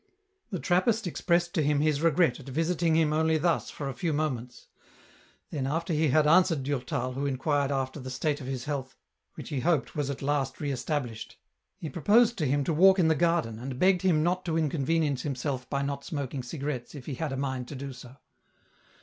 The 0.49 0.57
Trappist 0.57 1.05
expressed 1.05 1.53
to 1.53 1.61
him 1.61 1.79
his 1.79 2.01
regret 2.01 2.39
at 2.39 2.49
visiting 2.49 2.95
him 2.95 3.13
only 3.13 3.37
thus 3.37 3.69
for 3.69 3.87
a 3.87 3.93
few 3.93 4.13
moments; 4.13 4.65
then 5.51 5.67
after 5.67 5.93
he 5.93 6.07
had 6.07 6.25
answered 6.25 6.63
Durtal, 6.63 7.11
who 7.13 7.27
inquired 7.27 7.71
after 7.71 7.99
the 7.99 8.09
state 8.09 8.41
of 8.41 8.47
his 8.47 8.63
health, 8.65 8.97
which 9.35 9.49
he 9.49 9.59
hoped 9.59 9.95
was 9.95 10.09
at 10.09 10.23
last 10.23 10.59
re 10.59 10.71
established, 10.71 11.37
he 11.77 11.87
proposed 11.87 12.35
to 12.39 12.45
29? 12.45 12.47
BN 12.47 12.51
ROUTE. 12.53 12.59
him 12.59 12.63
to 12.63 12.81
walk 12.81 12.97
in 12.97 13.07
the 13.09 13.13
garden, 13.13 13.59
and 13.59 13.77
begged 13.77 14.01
him 14.01 14.23
not 14.23 14.43
to 14.45 14.53
incon 14.53 14.83
venience 14.87 15.21
himself 15.21 15.69
by 15.69 15.83
not 15.83 16.03
smoking 16.03 16.41
cigarettes 16.41 16.95
if 16.95 17.05
he 17.05 17.13
had 17.13 17.31
a 17.31 17.37
mind 17.37 17.67
to 17.67 17.75
do 17.75 17.93
so. 17.93 18.17